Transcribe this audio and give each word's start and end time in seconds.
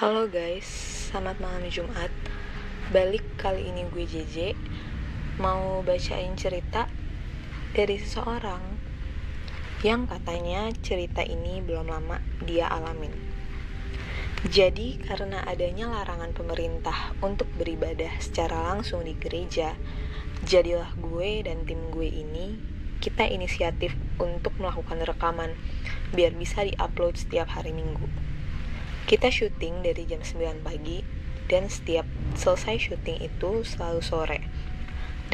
Halo 0.00 0.32
guys, 0.32 0.64
selamat 1.12 1.44
malam 1.44 1.68
Jumat 1.68 2.08
Balik 2.88 3.20
kali 3.36 3.68
ini 3.68 3.84
gue 3.84 4.08
JJ 4.08 4.56
Mau 5.36 5.84
bacain 5.84 6.32
cerita 6.40 6.88
dari 7.76 8.00
seseorang 8.00 8.80
Yang 9.84 10.08
katanya 10.08 10.72
cerita 10.80 11.20
ini 11.20 11.60
belum 11.60 11.92
lama 11.92 12.16
dia 12.48 12.72
alamin 12.72 13.12
Jadi 14.48 15.04
karena 15.04 15.44
adanya 15.44 15.92
larangan 15.92 16.32
pemerintah 16.32 17.12
untuk 17.20 17.52
beribadah 17.60 18.24
secara 18.24 18.72
langsung 18.72 19.04
di 19.04 19.12
gereja 19.20 19.76
Jadilah 20.48 20.96
gue 20.96 21.44
dan 21.44 21.68
tim 21.68 21.92
gue 21.92 22.08
ini 22.08 22.56
kita 23.04 23.28
inisiatif 23.28 23.92
untuk 24.16 24.56
melakukan 24.56 25.04
rekaman 25.04 25.52
biar 26.16 26.32
bisa 26.32 26.64
diupload 26.64 27.20
setiap 27.20 27.52
hari 27.52 27.76
minggu. 27.76 28.29
Kita 29.10 29.26
syuting 29.26 29.82
dari 29.82 30.06
jam 30.06 30.22
9 30.22 30.62
pagi 30.62 31.02
dan 31.50 31.66
setiap 31.66 32.06
selesai 32.38 32.78
syuting 32.78 33.18
itu 33.18 33.66
selalu 33.66 34.06
sore. 34.06 34.38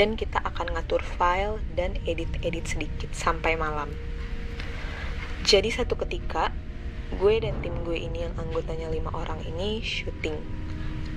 Dan 0.00 0.16
kita 0.16 0.40
akan 0.40 0.72
ngatur 0.72 1.04
file 1.04 1.60
dan 1.76 2.00
edit-edit 2.08 2.64
sedikit 2.64 3.12
sampai 3.12 3.52
malam. 3.60 3.92
Jadi 5.44 5.68
satu 5.68 5.92
ketika, 6.00 6.56
gue 7.20 7.36
dan 7.36 7.60
tim 7.60 7.76
gue 7.84 8.00
ini 8.00 8.24
yang 8.24 8.32
anggotanya 8.40 8.88
lima 8.88 9.12
orang 9.12 9.44
ini 9.44 9.84
syuting. 9.84 10.40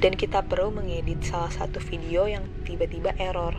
Dan 0.04 0.20
kita 0.20 0.44
perlu 0.44 0.76
mengedit 0.84 1.23
salah 1.23 1.55
satu 1.55 1.80
video 1.80 2.27
yang 2.27 2.44
tiba-tiba 2.68 3.16
error. 3.16 3.55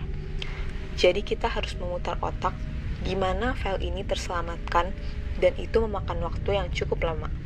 Jadi 1.00 1.24
kita 1.24 1.48
harus 1.48 1.72
memutar 1.80 2.20
otak 2.20 2.52
gimana 3.00 3.56
file 3.56 3.80
ini 3.80 4.04
terselamatkan 4.04 4.92
dan 5.40 5.52
itu 5.56 5.80
memakan 5.80 6.20
waktu 6.20 6.60
yang 6.60 6.68
cukup 6.68 7.00
lama. 7.00 7.39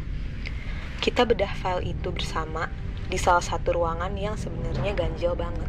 Kita 1.04 1.28
bedah 1.28 1.52
file 1.60 1.92
itu 1.92 2.08
bersama 2.08 2.72
di 3.12 3.20
salah 3.20 3.44
satu 3.44 3.76
ruangan 3.76 4.16
yang 4.16 4.40
sebenarnya 4.40 4.96
ganjil 4.96 5.36
banget. 5.36 5.68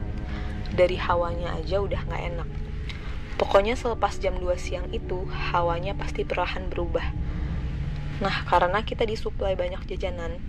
Dari 0.72 0.96
hawanya 0.96 1.60
aja 1.60 1.84
udah 1.84 2.08
nggak 2.08 2.24
enak. 2.32 2.50
Pokoknya 3.36 3.76
selepas 3.76 4.16
jam 4.24 4.40
2 4.40 4.56
siang 4.56 4.88
itu, 4.96 5.28
hawanya 5.52 5.92
pasti 5.92 6.24
perlahan 6.24 6.72
berubah. 6.72 7.04
Nah, 8.24 8.48
karena 8.48 8.80
kita 8.88 9.04
disuplai 9.04 9.60
banyak 9.60 9.84
jajanan, 9.92 10.40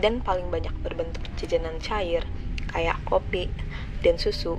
dan 0.00 0.24
paling 0.24 0.48
banyak 0.48 0.72
berbentuk 0.80 1.20
jajanan 1.36 1.76
cair, 1.76 2.24
kayak 2.72 2.96
kopi 3.04 3.52
dan 4.00 4.16
susu, 4.16 4.56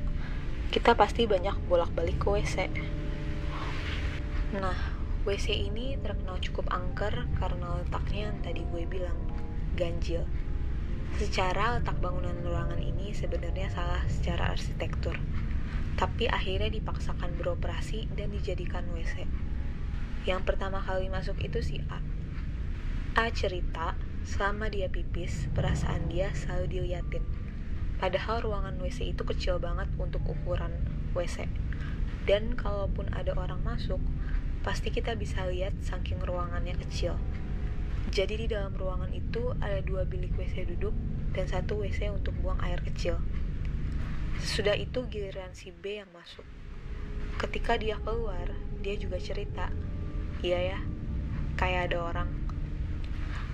kita 0.70 0.94
pasti 0.94 1.26
banyak 1.26 1.58
bolak-balik 1.66 2.22
ke 2.22 2.30
WC. 2.30 2.70
Nah, 4.62 4.78
WC 5.26 5.74
ini 5.74 5.98
terkenal 5.98 6.38
cukup 6.38 6.70
angker 6.70 7.26
karena 7.42 7.82
letaknya 7.82 8.30
yang 8.30 8.38
tadi 8.46 8.62
gue 8.62 8.86
bilang, 8.86 9.18
ganjil. 9.76 10.28
Secara 11.20 11.78
letak 11.78 12.00
bangunan 12.00 12.34
ruangan 12.42 12.80
ini 12.80 13.12
sebenarnya 13.12 13.68
salah 13.72 14.04
secara 14.08 14.52
arsitektur, 14.56 15.16
tapi 16.00 16.32
akhirnya 16.32 16.72
dipaksakan 16.72 17.36
beroperasi 17.36 18.08
dan 18.16 18.32
dijadikan 18.32 18.88
WC. 18.96 19.28
Yang 20.24 20.42
pertama 20.46 20.80
kali 20.80 21.10
masuk 21.10 21.38
itu 21.42 21.60
si 21.60 21.84
A. 21.92 22.00
A 23.12 23.28
cerita, 23.34 24.00
selama 24.24 24.72
dia 24.72 24.88
pipis, 24.88 25.52
perasaan 25.52 26.08
dia 26.08 26.32
selalu 26.32 26.80
diliatin. 26.80 27.26
Padahal 28.00 28.42
ruangan 28.42 28.80
WC 28.80 29.14
itu 29.14 29.22
kecil 29.28 29.60
banget 29.60 29.92
untuk 30.00 30.24
ukuran 30.26 30.72
WC. 31.14 31.46
Dan 32.24 32.56
kalaupun 32.56 33.12
ada 33.12 33.36
orang 33.36 33.62
masuk, 33.62 34.00
pasti 34.62 34.94
kita 34.94 35.18
bisa 35.18 35.46
lihat 35.50 35.74
saking 35.82 36.22
ruangannya 36.22 36.78
kecil. 36.78 37.18
Jadi 38.10 38.34
di 38.42 38.48
dalam 38.50 38.74
ruangan 38.74 39.14
itu 39.14 39.54
ada 39.62 39.78
dua 39.86 40.10
bilik 40.10 40.34
WC 40.34 40.66
duduk 40.74 40.98
dan 41.38 41.46
satu 41.46 41.86
WC 41.86 42.10
untuk 42.10 42.34
buang 42.42 42.58
air 42.66 42.82
kecil. 42.82 43.22
Sudah 44.42 44.74
itu 44.74 45.06
giliran 45.06 45.54
si 45.54 45.70
B 45.70 46.02
yang 46.02 46.10
masuk. 46.10 46.44
Ketika 47.38 47.78
dia 47.78 48.02
keluar, 48.02 48.50
dia 48.82 48.98
juga 48.98 49.22
cerita, 49.22 49.70
iya 50.42 50.74
ya, 50.74 50.80
kayak 51.58 51.94
ada 51.94 51.98
orang. 52.02 52.30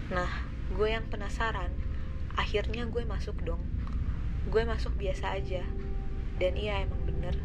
Nah, 0.08 0.32
gue 0.72 0.88
yang 0.88 1.04
penasaran, 1.12 1.76
akhirnya 2.40 2.88
gue 2.88 3.04
masuk 3.04 3.36
dong. 3.44 3.60
Gue 4.48 4.64
masuk 4.64 4.96
biasa 4.96 5.36
aja, 5.36 5.64
dan 6.40 6.56
iya 6.56 6.88
emang 6.88 7.04
bener, 7.04 7.36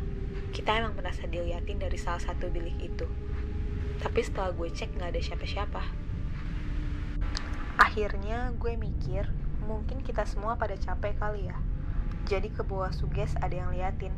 kita 0.55 0.79
emang 0.79 0.95
merasa 0.95 1.27
diliatin 1.27 1.83
dari 1.83 1.99
salah 1.99 2.23
satu 2.23 2.47
bilik 2.51 2.79
itu. 2.79 3.07
Tapi 3.99 4.21
setelah 4.23 4.55
gue 4.55 4.69
cek 4.71 4.99
nggak 4.99 5.15
ada 5.15 5.21
siapa-siapa. 5.23 5.83
Akhirnya 7.93 8.57
gue 8.57 8.73
mikir, 8.73 9.29
mungkin 9.69 10.01
kita 10.01 10.25
semua 10.25 10.57
pada 10.57 10.73
capek 10.81 11.13
kali 11.13 11.53
ya. 11.53 11.61
Jadi 12.25 12.49
ke 12.49 12.65
bawah 12.65 12.89
suges 12.89 13.37
ada 13.37 13.53
yang 13.53 13.69
liatin. 13.69 14.17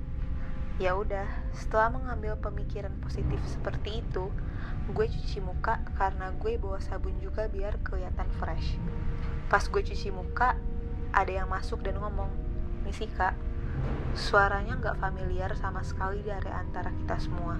Ya 0.79 0.95
udah, 0.95 1.27
setelah 1.51 1.91
mengambil 1.91 2.39
pemikiran 2.39 2.95
positif 3.03 3.43
seperti 3.51 3.99
itu, 3.99 4.31
gue 4.95 5.07
cuci 5.11 5.43
muka 5.43 5.83
karena 5.99 6.31
gue 6.39 6.55
bawa 6.55 6.79
sabun 6.79 7.19
juga 7.19 7.51
biar 7.51 7.83
kelihatan 7.83 8.31
fresh. 8.39 8.79
Pas 9.51 9.67
gue 9.67 9.83
cuci 9.83 10.15
muka, 10.15 10.55
ada 11.11 11.35
yang 11.35 11.51
masuk 11.51 11.83
dan 11.83 11.99
ngomong, 11.99 12.31
Misi 12.87 13.11
kak, 13.11 13.35
suaranya 14.15 14.79
nggak 14.79 15.03
familiar 15.03 15.51
sama 15.59 15.83
sekali 15.83 16.23
dari 16.23 16.55
antara 16.55 16.95
kita 16.95 17.19
semua. 17.19 17.59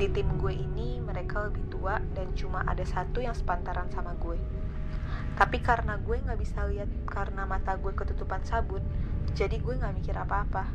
Di 0.00 0.08
tim 0.08 0.40
gue 0.40 0.56
ini 0.56 1.04
mereka 1.04 1.52
lebih 1.52 1.68
tua 1.68 2.00
dan 2.16 2.32
cuma 2.32 2.64
ada 2.64 2.88
satu 2.88 3.20
yang 3.20 3.36
sepantaran 3.36 3.92
sama 3.92 4.16
gue. 4.16 4.40
Tapi 5.34 5.58
karena 5.58 5.98
gue 5.98 6.14
nggak 6.14 6.38
bisa 6.38 6.62
lihat 6.70 6.86
karena 7.10 7.42
mata 7.42 7.74
gue 7.74 7.90
ketutupan 7.90 8.42
sabun, 8.46 8.82
jadi 9.34 9.58
gue 9.58 9.74
nggak 9.74 9.94
mikir 9.98 10.14
apa-apa. 10.14 10.70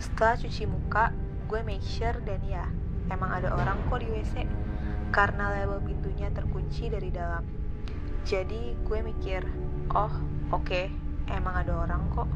Setelah 0.00 0.40
cuci 0.40 0.64
muka, 0.64 1.12
gue 1.44 1.60
make 1.60 1.84
sure 1.84 2.16
dan 2.24 2.40
ya, 2.48 2.64
emang 3.12 3.28
ada 3.28 3.52
orang 3.52 3.76
kok 3.92 4.00
di 4.00 4.08
WC. 4.08 4.48
Karena 5.12 5.52
label 5.52 5.84
pintunya 5.84 6.32
terkunci 6.32 6.88
dari 6.88 7.12
dalam. 7.12 7.44
Jadi 8.24 8.80
gue 8.80 8.98
mikir, 9.04 9.44
oh 9.92 10.08
oke, 10.48 10.64
okay, 10.64 10.88
emang 11.28 11.52
ada 11.52 11.76
orang 11.76 12.08
kok. 12.16 12.30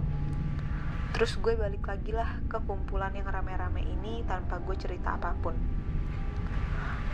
Terus 1.16 1.40
gue 1.40 1.56
balik 1.56 1.88
lagi 1.88 2.12
lah 2.12 2.44
ke 2.44 2.60
kumpulan 2.68 3.16
yang 3.16 3.24
rame-rame 3.24 3.80
ini 3.80 4.20
tanpa 4.28 4.60
gue 4.60 4.76
cerita 4.76 5.16
apa 5.16 5.32
pun. 5.40 5.56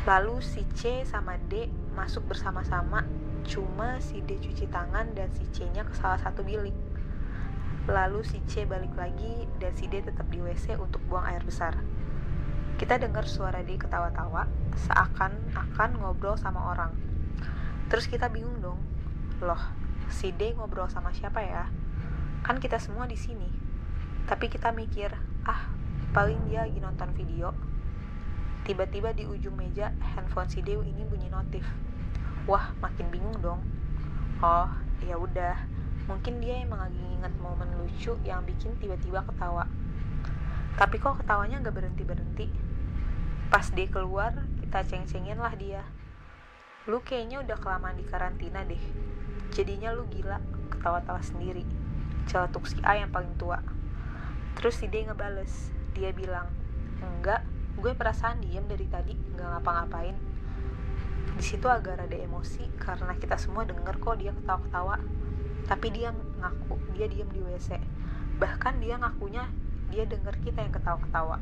Lalu 0.02 0.42
si 0.42 0.66
C 0.74 1.06
sama 1.06 1.38
D 1.38 1.70
masuk 1.94 2.26
bersama-sama, 2.26 3.06
cuma 3.46 3.98
si 3.98 4.22
D 4.22 4.38
cuci 4.38 4.70
tangan 4.70 5.14
dan 5.14 5.28
si 5.34 5.44
C-nya 5.50 5.82
ke 5.86 5.94
salah 5.96 6.18
satu 6.18 6.42
bilik. 6.46 6.74
Lalu 7.90 8.22
si 8.22 8.38
C 8.46 8.62
balik 8.62 8.94
lagi 8.94 9.46
dan 9.58 9.74
si 9.74 9.90
D 9.90 10.02
tetap 10.02 10.30
di 10.30 10.38
WC 10.38 10.78
untuk 10.78 11.02
buang 11.10 11.26
air 11.26 11.42
besar. 11.42 11.74
Kita 12.78 12.98
dengar 12.98 13.26
suara 13.26 13.62
D 13.62 13.78
ketawa-tawa, 13.78 14.46
seakan-akan 14.74 15.90
ngobrol 15.98 16.38
sama 16.38 16.74
orang. 16.74 16.94
Terus 17.90 18.08
kita 18.08 18.30
bingung 18.30 18.58
dong, 18.62 18.80
loh, 19.42 19.60
si 20.10 20.30
D 20.34 20.54
ngobrol 20.54 20.90
sama 20.90 21.10
siapa 21.14 21.42
ya? 21.42 21.66
Kan 22.42 22.58
kita 22.58 22.78
semua 22.78 23.06
di 23.06 23.18
sini. 23.18 23.46
Tapi 24.26 24.46
kita 24.50 24.70
mikir, 24.70 25.14
ah, 25.46 25.70
paling 26.14 26.38
dia 26.46 26.66
lagi 26.66 26.78
nonton 26.78 27.10
video. 27.14 27.54
Tiba-tiba 28.62 29.10
di 29.10 29.26
ujung 29.26 29.58
meja, 29.58 29.90
handphone 30.14 30.46
si 30.46 30.62
Dew 30.62 30.86
ini 30.86 31.02
bunyi 31.02 31.26
notif. 31.26 31.66
Wah, 32.50 32.74
makin 32.82 33.06
bingung 33.14 33.38
dong. 33.38 33.62
Oh, 34.42 34.66
ya 35.06 35.14
udah. 35.14 35.54
Mungkin 36.10 36.42
dia 36.42 36.58
emang 36.66 36.82
lagi 36.82 36.98
inget 36.98 37.30
momen 37.38 37.70
lucu 37.78 38.18
yang 38.26 38.42
bikin 38.42 38.74
tiba-tiba 38.82 39.22
ketawa. 39.22 39.70
Tapi 40.74 40.98
kok 40.98 41.22
ketawanya 41.22 41.62
gak 41.62 41.78
berhenti-berhenti? 41.78 42.50
Pas 43.46 43.70
dia 43.70 43.86
keluar, 43.86 44.34
kita 44.58 44.82
ceng-cengin 44.82 45.38
lah 45.38 45.54
dia. 45.54 45.86
Lu 46.90 46.98
kayaknya 46.98 47.46
udah 47.46 47.54
kelamaan 47.62 47.94
di 47.94 48.02
karantina 48.02 48.66
deh. 48.66 48.82
Jadinya 49.54 49.94
lu 49.94 50.02
gila, 50.10 50.42
ketawa-tawa 50.74 51.22
sendiri. 51.22 51.62
Celetuk 52.26 52.66
si 52.66 52.82
A 52.82 52.98
yang 52.98 53.14
paling 53.14 53.38
tua. 53.38 53.62
Terus 54.58 54.82
si 54.82 54.90
D 54.90 55.06
ngebales, 55.06 55.70
dia 55.94 56.10
bilang, 56.10 56.50
enggak, 56.98 57.46
gue 57.78 57.92
perasaan 57.94 58.42
diem 58.42 58.66
dari 58.66 58.90
tadi, 58.90 59.14
nggak 59.14 59.48
ngapa-ngapain. 59.58 60.31
Di 61.36 61.44
situ 61.44 61.66
agak 61.68 62.00
rada 62.00 62.18
emosi 62.18 62.68
karena 62.76 63.16
kita 63.16 63.40
semua 63.40 63.64
denger 63.64 63.96
kok 63.98 64.20
dia 64.20 64.32
ketawa-ketawa. 64.36 64.96
Tapi 65.68 65.86
dia 65.94 66.10
ngaku, 66.12 66.76
dia 66.92 67.06
diem 67.08 67.28
di 67.32 67.40
WC. 67.40 67.80
Bahkan 68.36 68.82
dia 68.82 68.98
ngakunya 68.98 69.48
dia 69.88 70.04
denger 70.08 70.34
kita 70.42 70.64
yang 70.64 70.74
ketawa-ketawa. 70.74 71.36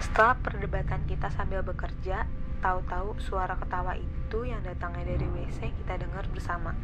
Setelah 0.00 0.34
perdebatan 0.42 1.06
kita 1.06 1.30
sambil 1.30 1.62
bekerja, 1.62 2.26
tahu-tahu 2.60 3.16
suara 3.22 3.56
ketawa 3.56 3.96
itu 3.96 4.44
yang 4.44 4.60
datangnya 4.60 5.16
dari 5.16 5.26
WC 5.26 5.72
kita 5.82 6.00
dengar 6.00 6.28
bersama. 6.28 6.76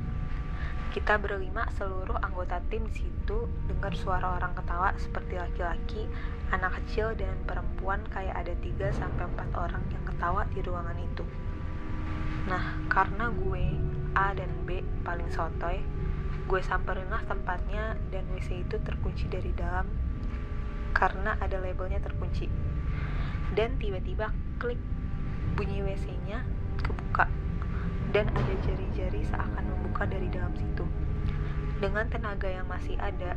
Kita 0.96 1.20
berlima 1.20 1.69
seluruh 1.76 2.16
anggota 2.25 2.56
tim 2.72 2.88
di 2.88 3.04
situ 3.04 3.44
dengar 3.69 3.93
suara 3.93 4.40
orang 4.40 4.56
ketawa 4.56 4.96
seperti 4.96 5.37
laki-laki, 5.37 6.08
anak 6.48 6.81
kecil 6.81 7.12
dan 7.12 7.37
perempuan 7.44 8.00
kayak 8.08 8.32
ada 8.32 8.56
3 8.64 8.96
sampai 8.96 9.28
4 9.28 9.52
orang 9.60 9.84
yang 9.93 10.00
ketawa 10.08 10.48
di 10.48 10.64
ruangan 10.64 10.96
itu. 10.96 11.25
Nah, 12.48 12.81
karena 12.88 13.28
gue 13.28 13.76
A 14.16 14.32
dan 14.32 14.48
B 14.64 14.81
paling 15.04 15.28
sotoy, 15.28 15.84
gue 16.48 16.60
samperin 16.64 17.12
lah 17.12 17.20
tempatnya 17.28 18.00
dan 18.08 18.25
WC 18.32 18.64
itu 18.64 18.81
terkunci 18.81 19.28
dari 19.28 19.52
dalam 19.52 19.84
karena 20.96 21.37
ada 21.44 21.60
labelnya 21.60 22.00
terkunci 22.00 22.48
dan 23.52 23.76
tiba-tiba 23.76 24.32
klik 24.56 24.81
bunyi 25.60 25.84
WC-nya 25.84 26.40
dan 28.17 28.33
ada 28.33 28.55
jari-jari 28.65 29.29
seakan 29.29 29.77
membuka 29.77 30.09
dari 30.09 30.33
dalam 30.33 30.57
situ. 30.57 30.89
Dengan 31.85 32.09
tenaga 32.09 32.49
yang 32.49 32.65
masih 32.65 32.97
ada 32.97 33.37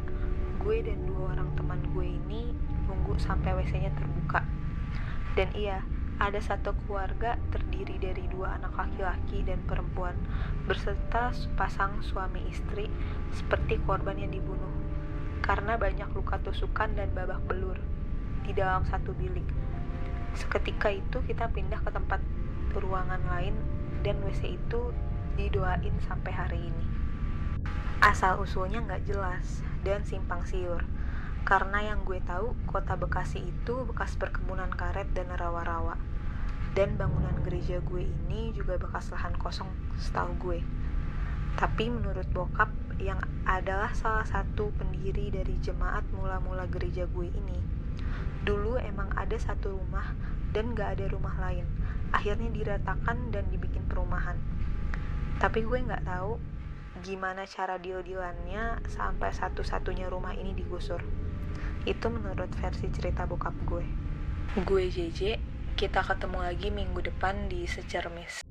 gue 0.64 0.78
dan 0.80 1.04
dua 1.04 1.36
orang 1.36 1.52
teman 1.60 1.84
gue 1.92 2.16
ini 2.16 2.56
nunggu 2.88 3.20
sampai 3.20 3.60
WC-nya 3.60 3.92
terbuka. 3.92 4.48
Dan 5.36 5.52
iya 5.52 5.84
ada 6.16 6.40
satu 6.40 6.72
keluarga 6.88 7.36
terdiri 7.52 8.00
dari 8.00 8.24
dua 8.32 8.56
anak 8.56 8.72
laki-laki 8.80 9.44
dan 9.44 9.60
perempuan 9.68 10.16
berserta 10.64 11.36
sepasang 11.36 12.00
suami 12.00 12.40
istri 12.48 12.88
seperti 13.36 13.84
korban 13.84 14.16
yang 14.16 14.32
dibunuh. 14.32 14.72
Karena 15.44 15.76
banyak 15.76 16.08
luka 16.16 16.40
tusukan 16.40 16.96
dan 16.96 17.12
babak 17.12 17.44
belur 17.52 17.76
di 18.48 18.56
dalam 18.56 18.88
satu 18.88 19.12
bilik. 19.12 19.48
Seketika 20.40 20.88
itu 20.88 21.20
kita 21.28 21.52
pindah 21.52 21.84
ke 21.84 21.92
tempat 21.92 22.24
ruangan 22.80 23.20
lain 23.28 23.60
dan 24.02 24.20
WC 24.24 24.56
itu 24.60 24.92
didoain 25.40 25.96
sampai 26.08 26.32
hari 26.36 26.60
ini. 26.72 26.86
Asal 28.00 28.40
usulnya 28.40 28.80
nggak 28.84 29.08
jelas 29.08 29.64
dan 29.84 30.04
simpang 30.08 30.44
siur. 30.48 30.84
Karena 31.48 31.82
yang 31.82 32.04
gue 32.04 32.20
tahu, 32.24 32.56
kota 32.68 33.00
Bekasi 33.00 33.42
itu 33.42 33.76
bekas 33.88 34.16
perkebunan 34.20 34.70
karet 34.72 35.08
dan 35.16 35.32
rawa-rawa. 35.32 35.96
Dan 36.78 36.96
bangunan 36.96 37.34
gereja 37.44 37.82
gue 37.82 38.06
ini 38.06 38.54
juga 38.54 38.78
bekas 38.78 39.10
lahan 39.10 39.34
kosong 39.40 39.68
setahu 39.98 40.32
gue. 40.38 40.60
Tapi 41.58 41.92
menurut 41.92 42.28
bokap 42.32 42.70
yang 43.02 43.20
adalah 43.48 43.92
salah 43.96 44.28
satu 44.28 44.72
pendiri 44.76 45.32
dari 45.32 45.56
jemaat 45.64 46.04
mula-mula 46.14 46.68
gereja 46.68 47.08
gue 47.10 47.28
ini, 47.32 47.60
dulu 48.44 48.80
emang 48.80 49.12
ada 49.16 49.36
satu 49.36 49.76
rumah 49.76 50.14
dan 50.52 50.76
gak 50.76 51.00
ada 51.00 51.12
rumah 51.12 51.36
lain. 51.40 51.66
Akhirnya 52.10 52.50
diratakan 52.50 53.30
dan 53.30 53.48
dibikin 53.54 53.86
perumahan. 53.86 54.36
Tapi 55.40 55.64
gue 55.64 55.78
gak 55.88 56.04
tahu 56.04 56.42
gimana 57.00 57.48
cara 57.48 57.80
deal-dealannya 57.80 58.84
sampai 58.92 59.32
satu-satunya 59.32 60.12
rumah 60.12 60.36
ini 60.36 60.52
digusur. 60.52 61.00
Itu 61.88 62.12
menurut 62.12 62.52
versi 62.60 62.92
cerita 62.92 63.24
bokap 63.24 63.56
gue. 63.64 63.86
Gue 64.66 64.92
JJ, 64.92 65.40
kita 65.80 66.04
ketemu 66.04 66.44
lagi 66.44 66.68
minggu 66.74 67.00
depan 67.00 67.48
di 67.48 67.64
Secermis. 67.64 68.49